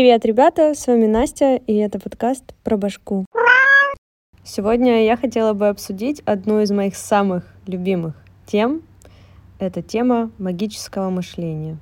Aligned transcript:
Привет, 0.00 0.24
ребята, 0.24 0.72
с 0.74 0.86
вами 0.86 1.04
Настя, 1.04 1.56
и 1.56 1.74
это 1.74 2.00
подкаст 2.00 2.54
про 2.64 2.78
башку. 2.78 3.26
Сегодня 4.42 5.04
я 5.04 5.14
хотела 5.18 5.52
бы 5.52 5.68
обсудить 5.68 6.20
одну 6.20 6.62
из 6.62 6.70
моих 6.70 6.96
самых 6.96 7.44
любимых 7.66 8.14
тем. 8.46 8.80
Это 9.58 9.82
тема 9.82 10.30
магического 10.38 11.10
мышления. 11.10 11.76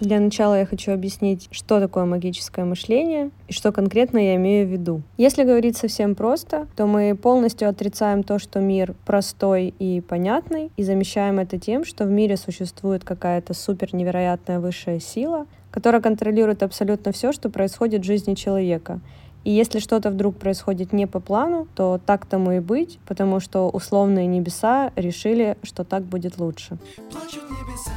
Для 0.00 0.18
начала 0.18 0.58
я 0.58 0.64
хочу 0.64 0.92
объяснить, 0.92 1.48
что 1.50 1.78
такое 1.78 2.06
магическое 2.06 2.64
мышление 2.64 3.30
и 3.48 3.52
что 3.52 3.70
конкретно 3.70 4.16
я 4.16 4.36
имею 4.36 4.66
в 4.66 4.70
виду. 4.70 5.02
Если 5.18 5.44
говорить 5.44 5.76
совсем 5.76 6.14
просто, 6.14 6.68
то 6.74 6.86
мы 6.86 7.14
полностью 7.14 7.68
отрицаем 7.68 8.22
то, 8.22 8.38
что 8.38 8.60
мир 8.60 8.94
простой 9.04 9.74
и 9.78 10.00
понятный, 10.00 10.72
и 10.78 10.84
замещаем 10.84 11.38
это 11.38 11.58
тем, 11.58 11.84
что 11.84 12.04
в 12.04 12.10
мире 12.10 12.38
существует 12.38 13.04
какая-то 13.04 13.52
супер 13.52 13.94
невероятная 13.94 14.58
высшая 14.58 15.00
сила, 15.00 15.46
которая 15.70 16.00
контролирует 16.00 16.62
абсолютно 16.62 17.12
все, 17.12 17.32
что 17.32 17.50
происходит 17.50 18.00
в 18.00 18.06
жизни 18.06 18.34
человека. 18.34 19.00
И 19.44 19.50
если 19.50 19.80
что-то 19.80 20.10
вдруг 20.10 20.36
происходит 20.36 20.92
не 20.94 21.06
по 21.06 21.20
плану, 21.20 21.66
то 21.74 22.00
так 22.04 22.24
тому 22.24 22.52
и 22.52 22.60
быть, 22.60 22.98
потому 23.06 23.40
что 23.40 23.68
условные 23.68 24.26
небеса 24.26 24.92
решили, 24.96 25.56
что 25.62 25.84
так 25.84 26.04
будет 26.04 26.38
лучше. 26.38 26.78
Плачут 27.10 27.44
небеса, 27.50 27.92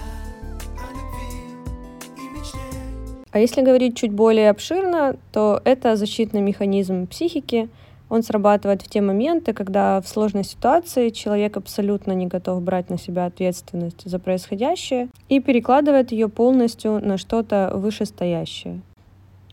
А 3.33 3.39
если 3.39 3.63
говорить 3.63 3.97
чуть 3.97 4.11
более 4.11 4.51
обширно, 4.51 5.15
то 5.31 5.59
это 5.65 5.95
защитный 5.95 6.39
механизм 6.39 7.07
психики. 7.07 7.67
Он 8.07 8.21
срабатывает 8.21 8.83
в 8.83 8.87
те 8.87 9.01
моменты, 9.01 9.53
когда 9.53 9.99
в 10.01 10.07
сложной 10.07 10.43
ситуации 10.43 11.09
человек 11.09 11.57
абсолютно 11.57 12.11
не 12.11 12.27
готов 12.27 12.61
брать 12.61 12.91
на 12.91 12.99
себя 12.99 13.25
ответственность 13.25 14.03
за 14.05 14.19
происходящее 14.19 15.09
и 15.29 15.39
перекладывает 15.39 16.11
ее 16.11 16.29
полностью 16.29 17.03
на 17.03 17.17
что-то 17.17 17.71
вышестоящее. 17.73 18.81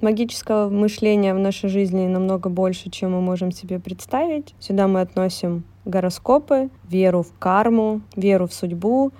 Магического 0.02 0.68
мышления 0.68 1.32
в 1.32 1.38
нашей 1.38 1.70
жизни 1.70 2.06
намного 2.06 2.50
больше, 2.50 2.90
чем 2.90 3.12
мы 3.12 3.22
можем 3.22 3.50
себе 3.50 3.78
представить. 3.78 4.54
Сюда 4.58 4.88
мы 4.88 5.00
относим 5.00 5.64
гороскопы, 5.86 6.68
веру 6.86 7.22
в 7.22 7.32
карму, 7.38 8.02
веру 8.14 8.46
в 8.46 8.52
судьбу, 8.52 9.12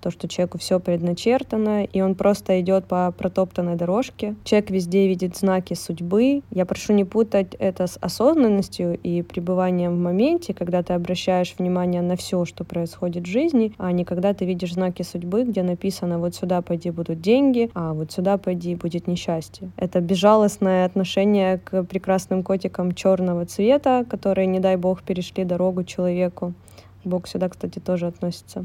то, 0.00 0.10
что 0.10 0.28
человеку 0.28 0.58
все 0.58 0.80
предначертано, 0.80 1.84
и 1.84 2.00
он 2.00 2.14
просто 2.14 2.60
идет 2.60 2.86
по 2.86 3.12
протоптанной 3.12 3.76
дорожке. 3.76 4.34
Человек 4.44 4.70
везде 4.70 5.08
видит 5.08 5.36
знаки 5.36 5.74
судьбы. 5.74 6.42
Я 6.50 6.66
прошу 6.66 6.92
не 6.92 7.04
путать 7.04 7.54
это 7.58 7.86
с 7.86 7.98
осознанностью 8.00 8.98
и 9.02 9.22
пребыванием 9.22 9.96
в 9.96 9.98
моменте, 9.98 10.54
когда 10.54 10.82
ты 10.82 10.92
обращаешь 10.92 11.54
внимание 11.58 12.02
на 12.02 12.16
все, 12.16 12.44
что 12.44 12.64
происходит 12.64 13.24
в 13.24 13.30
жизни, 13.30 13.72
а 13.78 13.92
не 13.92 14.04
когда 14.04 14.34
ты 14.34 14.44
видишь 14.44 14.74
знаки 14.74 15.02
судьбы, 15.02 15.44
где 15.44 15.62
написано 15.62 16.18
вот 16.18 16.34
сюда 16.34 16.62
пойди 16.62 16.90
будут 16.90 17.20
деньги, 17.20 17.70
а 17.74 17.92
вот 17.92 18.12
сюда 18.12 18.38
пойди 18.38 18.74
будет 18.74 19.06
несчастье. 19.06 19.70
Это 19.76 20.00
безжалостное 20.00 20.84
отношение 20.84 21.58
к 21.58 21.84
прекрасным 21.84 22.42
котикам 22.42 22.92
черного 22.92 23.46
цвета, 23.46 24.04
которые, 24.08 24.46
не 24.46 24.60
дай 24.60 24.76
бог, 24.76 25.02
перешли 25.02 25.44
дорогу 25.44 25.84
человеку. 25.84 26.54
Бог 27.04 27.26
сюда, 27.28 27.48
кстати, 27.48 27.78
тоже 27.78 28.06
относится. 28.06 28.64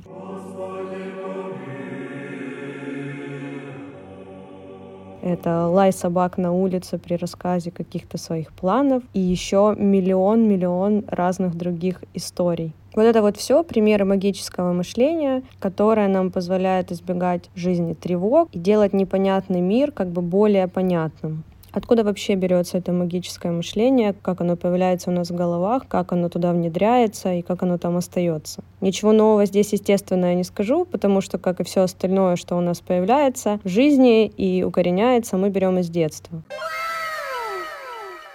Это 5.24 5.68
лай 5.68 5.94
собак 5.94 6.38
на 6.38 6.52
улице 6.52 6.98
при 6.98 7.16
рассказе 7.16 7.72
каких-то 7.72 8.18
своих 8.18 8.52
планов 8.52 9.04
и 9.14 9.22
еще 9.22 9.74
миллион-миллион 9.78 11.06
разных 11.08 11.56
других 11.56 12.04
историй. 12.14 12.74
Вот 12.94 13.04
это 13.04 13.22
вот 13.22 13.38
все 13.38 13.64
примеры 13.64 14.04
магического 14.04 14.74
мышления, 14.74 15.44
которое 15.60 16.10
нам 16.10 16.30
позволяет 16.30 16.92
избегать 16.92 17.50
жизни 17.56 17.94
тревог 17.94 18.50
и 18.52 18.60
делать 18.60 18.92
непонятный 18.92 19.62
мир 19.62 19.94
как 19.94 20.10
бы 20.10 20.22
более 20.22 20.68
понятным. 20.68 21.46
Откуда 21.74 22.04
вообще 22.04 22.36
берется 22.36 22.78
это 22.78 22.92
магическое 22.92 23.52
мышление, 23.52 24.14
как 24.22 24.42
оно 24.42 24.56
появляется 24.56 25.10
у 25.10 25.14
нас 25.14 25.32
в 25.32 25.36
головах, 25.36 25.88
как 25.88 26.12
оно 26.12 26.30
туда 26.30 26.52
внедряется 26.52 27.34
и 27.34 27.42
как 27.42 27.64
оно 27.64 27.80
там 27.80 27.98
остается. 27.98 28.64
Ничего 28.80 29.12
нового 29.12 29.48
здесь, 29.48 29.74
естественно, 29.74 30.28
я 30.28 30.36
не 30.36 30.44
скажу, 30.44 30.86
потому 30.86 31.20
что, 31.20 31.40
как 31.40 31.60
и 31.60 31.64
все 31.64 31.82
остальное, 31.82 32.36
что 32.36 32.56
у 32.56 32.62
нас 32.62 32.80
появляется 32.80 33.60
в 33.64 33.70
жизни 33.70 34.28
и 34.28 34.64
укореняется, 34.64 35.36
мы 35.38 35.50
берем 35.50 35.80
из 35.80 35.90
детства. 35.90 36.44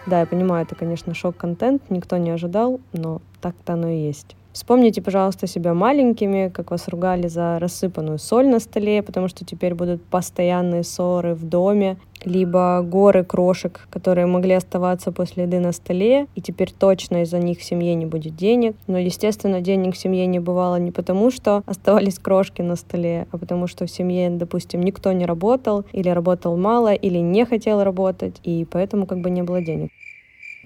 Да, 0.06 0.20
я 0.20 0.26
понимаю, 0.26 0.64
это, 0.64 0.74
конечно, 0.74 1.14
шок-контент, 1.14 1.82
никто 1.90 2.16
не 2.16 2.30
ожидал, 2.30 2.80
но 2.92 3.22
так-то 3.40 3.74
оно 3.74 3.88
и 3.88 3.98
есть. 3.98 4.34
Вспомните, 4.52 5.02
пожалуйста, 5.02 5.46
себя 5.46 5.74
маленькими, 5.74 6.48
как 6.48 6.70
вас 6.70 6.88
ругали 6.88 7.28
за 7.28 7.58
рассыпанную 7.58 8.18
соль 8.18 8.48
на 8.48 8.58
столе, 8.60 9.02
потому 9.02 9.28
что 9.28 9.44
теперь 9.44 9.74
будут 9.74 10.02
постоянные 10.02 10.84
ссоры 10.84 11.34
в 11.34 11.44
доме, 11.44 11.98
либо 12.24 12.82
горы 12.82 13.24
крошек, 13.24 13.86
которые 13.90 14.26
могли 14.26 14.54
оставаться 14.54 15.12
после 15.12 15.44
еды 15.44 15.60
на 15.60 15.72
столе, 15.72 16.26
и 16.34 16.40
теперь 16.40 16.72
точно 16.76 17.22
из-за 17.22 17.38
них 17.38 17.58
в 17.58 17.62
семье 17.62 17.94
не 17.94 18.06
будет 18.06 18.36
денег. 18.36 18.74
Но, 18.86 18.98
естественно, 18.98 19.60
денег 19.60 19.94
в 19.94 19.98
семье 19.98 20.26
не 20.26 20.40
бывало 20.40 20.76
не 20.76 20.90
потому, 20.90 21.30
что 21.30 21.62
оставались 21.66 22.18
крошки 22.18 22.62
на 22.62 22.76
столе, 22.76 23.28
а 23.30 23.38
потому 23.38 23.66
что 23.66 23.86
в 23.86 23.90
семье, 23.90 24.30
допустим, 24.30 24.82
никто 24.82 25.12
не 25.12 25.26
работал, 25.26 25.84
или 25.92 26.08
работал 26.08 26.56
мало, 26.56 26.94
или 26.94 27.18
не 27.18 27.44
хотел 27.44 27.84
работать, 27.84 28.40
и 28.42 28.66
поэтому 28.68 29.06
как 29.06 29.20
бы 29.20 29.30
не 29.30 29.42
было 29.42 29.60
денег. 29.60 29.90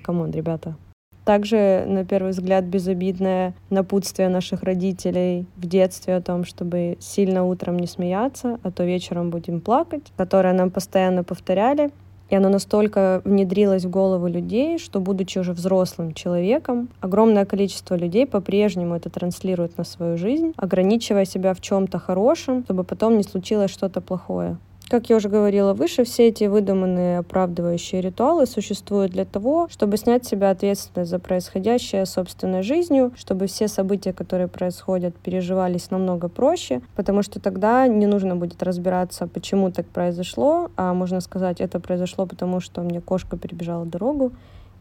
Come 0.02 0.18
on, 0.18 0.30
ребята. 0.30 0.76
Также, 1.24 1.84
на 1.86 2.04
первый 2.04 2.32
взгляд, 2.32 2.64
безобидное 2.64 3.54
напутствие 3.70 4.28
наших 4.28 4.64
родителей 4.64 5.46
в 5.56 5.66
детстве 5.66 6.16
о 6.16 6.20
том, 6.20 6.44
чтобы 6.44 6.96
сильно 6.98 7.44
утром 7.44 7.78
не 7.78 7.86
смеяться, 7.86 8.58
а 8.62 8.72
то 8.72 8.84
вечером 8.84 9.30
будем 9.30 9.60
плакать, 9.60 10.12
которое 10.16 10.52
нам 10.52 10.70
постоянно 10.70 11.22
повторяли. 11.22 11.90
И 12.28 12.34
оно 12.34 12.48
настолько 12.48 13.20
внедрилось 13.24 13.84
в 13.84 13.90
голову 13.90 14.26
людей, 14.26 14.78
что, 14.78 15.00
будучи 15.00 15.38
уже 15.38 15.52
взрослым 15.52 16.14
человеком, 16.14 16.88
огромное 17.00 17.44
количество 17.44 17.94
людей 17.94 18.26
по-прежнему 18.26 18.94
это 18.94 19.10
транслирует 19.10 19.76
на 19.76 19.84
свою 19.84 20.16
жизнь, 20.16 20.54
ограничивая 20.56 21.26
себя 21.26 21.52
в 21.52 21.60
чем-то 21.60 21.98
хорошем, 21.98 22.64
чтобы 22.64 22.84
потом 22.84 23.18
не 23.18 23.22
случилось 23.22 23.70
что-то 23.70 24.00
плохое. 24.00 24.56
Как 24.92 25.08
я 25.08 25.16
уже 25.16 25.30
говорила 25.30 25.72
выше, 25.72 26.04
все 26.04 26.28
эти 26.28 26.44
выдуманные 26.44 27.20
оправдывающие 27.20 28.02
ритуалы 28.02 28.44
существуют 28.44 29.12
для 29.12 29.24
того, 29.24 29.66
чтобы 29.70 29.96
снять 29.96 30.26
с 30.26 30.28
себя 30.28 30.50
ответственность 30.50 31.10
за 31.10 31.18
происходящее 31.18 32.04
собственной 32.04 32.62
жизнью, 32.62 33.10
чтобы 33.16 33.46
все 33.46 33.68
события, 33.68 34.12
которые 34.12 34.48
происходят, 34.48 35.16
переживались 35.16 35.90
намного 35.90 36.28
проще, 36.28 36.82
потому 36.94 37.22
что 37.22 37.40
тогда 37.40 37.86
не 37.86 38.04
нужно 38.04 38.36
будет 38.36 38.62
разбираться, 38.62 39.26
почему 39.26 39.72
так 39.72 39.86
произошло, 39.86 40.70
а 40.76 40.92
можно 40.92 41.22
сказать, 41.22 41.62
это 41.62 41.80
произошло 41.80 42.26
потому, 42.26 42.60
что 42.60 42.82
мне 42.82 43.00
кошка 43.00 43.38
перебежала 43.38 43.86
дорогу, 43.86 44.32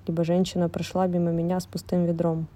либо 0.07 0.25
женщина 0.25 0.67
прошла 0.67 1.07
мимо 1.07 1.31
меня 1.31 1.57
с 1.57 1.65
пустым 1.65 2.03
ведром. 2.03 2.47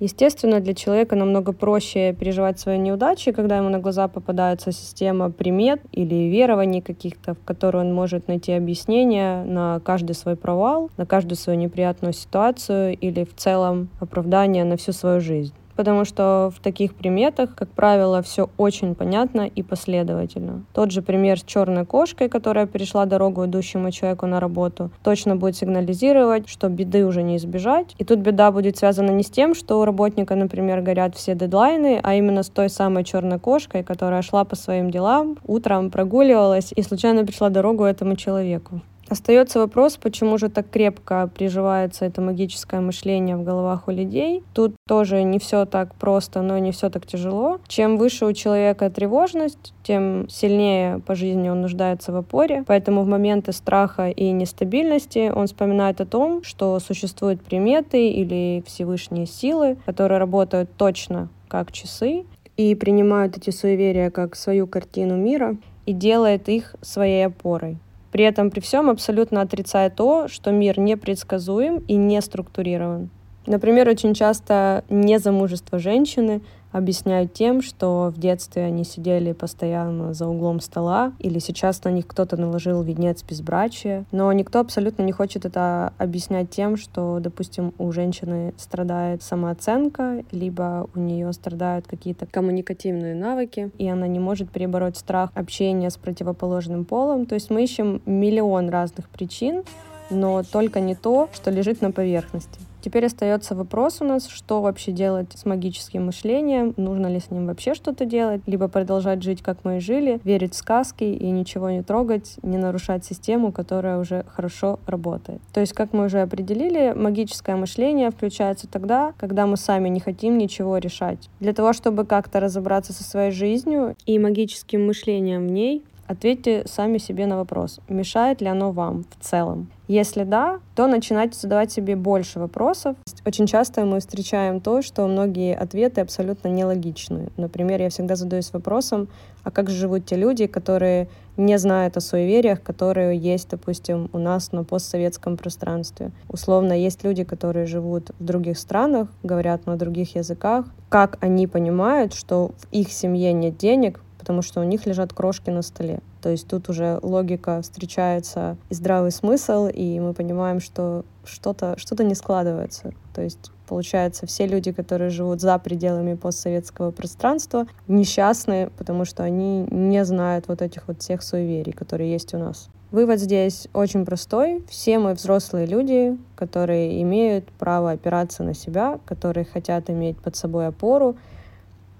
Естественно, 0.00 0.60
для 0.60 0.72
человека 0.74 1.14
намного 1.14 1.52
проще 1.52 2.14
переживать 2.14 2.58
свои 2.58 2.78
неудачи, 2.78 3.32
когда 3.32 3.58
ему 3.58 3.68
на 3.68 3.78
глаза 3.78 4.08
попадается 4.08 4.72
система 4.72 5.30
примет 5.30 5.82
или 5.92 6.14
верований 6.30 6.80
каких-то, 6.80 7.34
в 7.34 7.44
которой 7.44 7.82
он 7.82 7.92
может 7.92 8.26
найти 8.26 8.52
объяснение 8.52 9.44
на 9.44 9.80
каждый 9.80 10.14
свой 10.14 10.36
провал, 10.36 10.90
на 10.96 11.04
каждую 11.04 11.36
свою 11.36 11.58
неприятную 11.58 12.14
ситуацию 12.14 12.96
или 12.96 13.24
в 13.24 13.34
целом 13.36 13.90
оправдание 14.00 14.64
на 14.64 14.78
всю 14.78 14.92
свою 14.92 15.20
жизнь 15.20 15.52
потому 15.80 16.04
что 16.04 16.52
в 16.54 16.60
таких 16.60 16.94
приметах, 16.94 17.54
как 17.54 17.70
правило, 17.70 18.20
все 18.20 18.50
очень 18.58 18.94
понятно 18.94 19.46
и 19.46 19.62
последовательно. 19.62 20.62
Тот 20.74 20.90
же 20.90 21.00
пример 21.00 21.38
с 21.38 21.42
черной 21.42 21.86
кошкой, 21.86 22.28
которая 22.28 22.66
перешла 22.66 23.06
дорогу 23.06 23.46
идущему 23.46 23.90
человеку 23.90 24.26
на 24.26 24.40
работу, 24.40 24.90
точно 25.02 25.36
будет 25.36 25.56
сигнализировать, 25.56 26.50
что 26.50 26.68
беды 26.68 27.06
уже 27.06 27.22
не 27.22 27.38
избежать. 27.38 27.94
И 27.96 28.04
тут 28.04 28.18
беда 28.18 28.52
будет 28.52 28.76
связана 28.76 29.10
не 29.10 29.22
с 29.22 29.30
тем, 29.30 29.54
что 29.54 29.80
у 29.80 29.86
работника, 29.86 30.34
например, 30.34 30.82
горят 30.82 31.16
все 31.16 31.34
дедлайны, 31.34 31.98
а 32.02 32.14
именно 32.14 32.42
с 32.42 32.50
той 32.50 32.68
самой 32.68 33.02
черной 33.04 33.38
кошкой, 33.38 33.82
которая 33.82 34.20
шла 34.20 34.44
по 34.44 34.56
своим 34.56 34.90
делам, 34.90 35.38
утром 35.46 35.90
прогуливалась 35.90 36.74
и 36.76 36.82
случайно 36.82 37.24
пришла 37.24 37.48
дорогу 37.48 37.84
этому 37.84 38.16
человеку. 38.16 38.82
Остается 39.10 39.58
вопрос, 39.58 39.96
почему 39.96 40.38
же 40.38 40.48
так 40.48 40.70
крепко 40.70 41.28
приживается 41.34 42.04
это 42.04 42.20
магическое 42.20 42.80
мышление 42.80 43.36
в 43.36 43.42
головах 43.42 43.88
у 43.88 43.90
людей. 43.90 44.44
Тут 44.54 44.76
тоже 44.86 45.24
не 45.24 45.40
все 45.40 45.64
так 45.64 45.96
просто, 45.96 46.42
но 46.42 46.56
не 46.58 46.70
все 46.70 46.90
так 46.90 47.06
тяжело. 47.06 47.58
Чем 47.66 47.96
выше 47.96 48.24
у 48.24 48.32
человека 48.32 48.88
тревожность, 48.88 49.74
тем 49.82 50.28
сильнее 50.28 51.00
по 51.00 51.16
жизни 51.16 51.48
он 51.48 51.60
нуждается 51.60 52.12
в 52.12 52.16
опоре. 52.16 52.62
Поэтому 52.68 53.02
в 53.02 53.08
моменты 53.08 53.52
страха 53.52 54.10
и 54.10 54.30
нестабильности 54.30 55.32
он 55.34 55.48
вспоминает 55.48 56.00
о 56.00 56.06
том, 56.06 56.44
что 56.44 56.78
существуют 56.78 57.42
приметы 57.42 58.10
или 58.10 58.62
Всевышние 58.64 59.26
силы, 59.26 59.76
которые 59.86 60.18
работают 60.18 60.70
точно 60.76 61.30
как 61.48 61.72
часы, 61.72 62.26
и 62.56 62.76
принимают 62.76 63.36
эти 63.36 63.50
суеверия 63.50 64.10
как 64.12 64.36
свою 64.36 64.68
картину 64.68 65.16
мира 65.16 65.56
и 65.84 65.92
делает 65.92 66.48
их 66.48 66.76
своей 66.80 67.26
опорой. 67.26 67.78
При 68.12 68.24
этом 68.24 68.50
при 68.50 68.60
всем 68.60 68.90
абсолютно 68.90 69.40
отрицая 69.40 69.90
то, 69.90 70.28
что 70.28 70.50
мир 70.50 70.78
непредсказуем 70.78 71.78
и 71.86 71.94
не 71.94 72.20
структурирован. 72.20 73.10
Например, 73.46 73.88
очень 73.88 74.14
часто 74.14 74.84
незамужество 74.90 75.78
женщины 75.78 76.42
объясняют 76.72 77.32
тем, 77.32 77.62
что 77.62 78.12
в 78.14 78.18
детстве 78.18 78.64
они 78.64 78.84
сидели 78.84 79.32
постоянно 79.32 80.14
за 80.14 80.26
углом 80.26 80.60
стола, 80.60 81.12
или 81.18 81.38
сейчас 81.38 81.82
на 81.84 81.90
них 81.90 82.06
кто-то 82.06 82.36
наложил 82.36 82.82
венец 82.82 83.22
безбрачия. 83.22 84.04
Но 84.12 84.32
никто 84.32 84.60
абсолютно 84.60 85.02
не 85.02 85.12
хочет 85.12 85.44
это 85.44 85.92
объяснять 85.98 86.50
тем, 86.50 86.76
что, 86.76 87.18
допустим, 87.20 87.72
у 87.78 87.92
женщины 87.92 88.54
страдает 88.56 89.22
самооценка, 89.22 90.24
либо 90.30 90.88
у 90.94 90.98
нее 90.98 91.32
страдают 91.32 91.86
какие-то 91.86 92.26
коммуникативные 92.26 93.14
навыки, 93.14 93.70
и 93.78 93.88
она 93.88 94.06
не 94.06 94.18
может 94.18 94.50
перебороть 94.50 94.96
страх 94.96 95.30
общения 95.34 95.90
с 95.90 95.96
противоположным 95.96 96.84
полом. 96.84 97.26
То 97.26 97.34
есть 97.34 97.50
мы 97.50 97.64
ищем 97.64 98.02
миллион 98.06 98.68
разных 98.68 99.08
причин, 99.08 99.64
но 100.10 100.42
только 100.42 100.80
не 100.80 100.94
то, 100.94 101.28
что 101.32 101.50
лежит 101.50 101.80
на 101.80 101.92
поверхности. 101.92 102.60
Теперь 102.82 103.06
остается 103.06 103.54
вопрос 103.54 104.00
у 104.00 104.04
нас, 104.04 104.26
что 104.26 104.62
вообще 104.62 104.92
делать 104.92 105.32
с 105.34 105.44
магическим 105.44 106.06
мышлением, 106.06 106.72
нужно 106.76 107.08
ли 107.08 107.20
с 107.20 107.30
ним 107.30 107.46
вообще 107.46 107.74
что-то 107.74 108.06
делать, 108.06 108.40
либо 108.46 108.68
продолжать 108.68 109.22
жить, 109.22 109.42
как 109.42 109.58
мы 109.64 109.76
и 109.76 109.80
жили, 109.80 110.20
верить 110.24 110.54
в 110.54 110.56
сказки 110.56 111.04
и 111.04 111.30
ничего 111.30 111.70
не 111.70 111.82
трогать, 111.82 112.36
не 112.42 112.56
нарушать 112.56 113.04
систему, 113.04 113.52
которая 113.52 113.98
уже 113.98 114.24
хорошо 114.28 114.78
работает. 114.86 115.42
То 115.52 115.60
есть, 115.60 115.74
как 115.74 115.92
мы 115.92 116.06
уже 116.06 116.22
определили, 116.22 116.94
магическое 116.96 117.56
мышление 117.56 118.10
включается 118.10 118.66
тогда, 118.66 119.12
когда 119.18 119.46
мы 119.46 119.56
сами 119.56 119.88
не 119.88 120.00
хотим 120.00 120.38
ничего 120.38 120.78
решать. 120.78 121.28
Для 121.38 121.52
того, 121.52 121.72
чтобы 121.74 122.06
как-то 122.06 122.40
разобраться 122.40 122.92
со 122.92 123.04
своей 123.04 123.30
жизнью 123.30 123.94
и 124.06 124.18
магическим 124.18 124.86
мышлением 124.86 125.46
в 125.46 125.50
ней, 125.50 125.84
Ответьте 126.10 126.64
сами 126.66 126.98
себе 126.98 127.26
на 127.26 127.36
вопрос, 127.36 127.78
мешает 127.88 128.40
ли 128.40 128.48
оно 128.48 128.72
вам 128.72 129.04
в 129.04 129.24
целом. 129.24 129.68
Если 129.86 130.24
да, 130.24 130.58
то 130.74 130.88
начинайте 130.88 131.38
задавать 131.38 131.70
себе 131.70 131.94
больше 131.94 132.40
вопросов. 132.40 132.96
Очень 133.24 133.46
часто 133.46 133.84
мы 133.84 134.00
встречаем 134.00 134.60
то, 134.60 134.82
что 134.82 135.06
многие 135.06 135.54
ответы 135.54 136.00
абсолютно 136.00 136.48
нелогичны. 136.48 137.28
Например, 137.36 137.80
я 137.80 137.90
всегда 137.90 138.16
задаюсь 138.16 138.52
вопросом, 138.52 139.06
а 139.44 139.52
как 139.52 139.70
живут 139.70 140.04
те 140.06 140.16
люди, 140.16 140.48
которые 140.48 141.08
не 141.36 141.56
знают 141.58 141.96
о 141.96 142.00
суевериях, 142.00 142.60
которые 142.60 143.16
есть, 143.16 143.50
допустим, 143.50 144.10
у 144.12 144.18
нас 144.18 144.50
на 144.50 144.64
постсоветском 144.64 145.36
пространстве. 145.36 146.10
Условно, 146.28 146.72
есть 146.72 147.04
люди, 147.04 147.22
которые 147.22 147.66
живут 147.66 148.10
в 148.18 148.24
других 148.24 148.58
странах, 148.58 149.08
говорят 149.22 149.64
на 149.66 149.76
других 149.76 150.16
языках. 150.16 150.66
Как 150.88 151.18
они 151.20 151.46
понимают, 151.46 152.14
что 152.14 152.50
в 152.58 152.66
их 152.72 152.90
семье 152.90 153.32
нет 153.32 153.56
денег, 153.56 154.00
потому 154.30 154.42
что 154.42 154.60
у 154.60 154.62
них 154.62 154.86
лежат 154.86 155.12
крошки 155.12 155.50
на 155.50 155.60
столе. 155.60 155.98
То 156.22 156.28
есть 156.28 156.46
тут 156.46 156.68
уже 156.68 157.00
логика 157.02 157.62
встречается 157.62 158.56
и 158.68 158.74
здравый 158.74 159.10
смысл, 159.10 159.66
и 159.66 159.98
мы 159.98 160.14
понимаем, 160.14 160.60
что 160.60 161.04
что-то 161.24 161.74
что 161.76 162.00
не 162.04 162.14
складывается. 162.14 162.92
То 163.12 163.22
есть 163.22 163.50
получается, 163.66 164.26
все 164.26 164.46
люди, 164.46 164.70
которые 164.70 165.10
живут 165.10 165.40
за 165.40 165.58
пределами 165.58 166.14
постсоветского 166.14 166.92
пространства, 166.92 167.66
несчастны, 167.88 168.70
потому 168.78 169.04
что 169.04 169.24
они 169.24 169.66
не 169.68 170.04
знают 170.04 170.46
вот 170.46 170.62
этих 170.62 170.86
вот 170.86 171.02
всех 171.02 171.24
суеверий, 171.24 171.72
которые 171.72 172.12
есть 172.12 172.32
у 172.32 172.38
нас. 172.38 172.68
Вывод 172.92 173.18
здесь 173.18 173.66
очень 173.72 174.06
простой. 174.06 174.64
Все 174.70 175.00
мы 175.00 175.14
взрослые 175.14 175.66
люди, 175.66 176.16
которые 176.36 177.02
имеют 177.02 177.46
право 177.58 177.90
опираться 177.90 178.44
на 178.44 178.54
себя, 178.54 179.00
которые 179.06 179.44
хотят 179.44 179.90
иметь 179.90 180.18
под 180.18 180.36
собой 180.36 180.68
опору, 180.68 181.16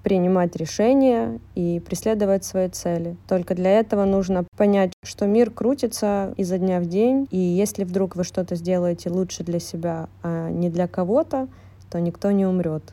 принимать 0.02 0.56
решения 0.56 1.40
и 1.54 1.80
преследовать 1.80 2.44
свои 2.44 2.68
цели. 2.68 3.16
Только 3.28 3.54
для 3.54 3.70
этого 3.78 4.04
нужно 4.04 4.44
понять, 4.56 4.92
что 5.04 5.26
мир 5.26 5.50
крутится 5.50 6.32
изо 6.36 6.58
дня 6.58 6.80
в 6.80 6.86
день, 6.86 7.28
и 7.30 7.38
если 7.38 7.84
вдруг 7.84 8.16
вы 8.16 8.24
что-то 8.24 8.54
сделаете 8.54 9.10
лучше 9.10 9.44
для 9.44 9.60
себя, 9.60 10.08
а 10.22 10.50
не 10.50 10.70
для 10.70 10.88
кого-то, 10.88 11.48
то 11.90 12.00
никто 12.00 12.30
не 12.30 12.46
умрет. 12.46 12.84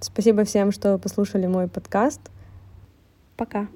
Спасибо 0.00 0.44
всем, 0.44 0.72
что 0.72 0.98
послушали 0.98 1.46
мой 1.46 1.68
подкаст. 1.68 2.20
Пока. 3.36 3.68